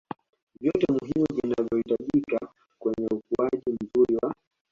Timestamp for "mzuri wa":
3.81-4.35